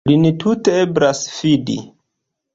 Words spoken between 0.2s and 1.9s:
tute eblas fidi.